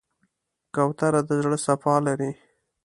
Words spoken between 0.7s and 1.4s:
کوتره د